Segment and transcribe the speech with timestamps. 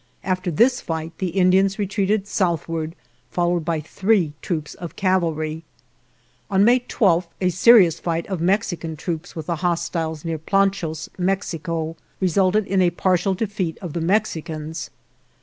[0.23, 2.95] After this fight the Indians re treated southward
[3.29, 5.63] followed by three troops of cavalry."
[6.49, 11.49] On May 12 a serious fight of Mexican troops with the hostiles near Planchos, Mex
[11.51, 14.89] ico, resulted in a partial defeat of the Mexi cans.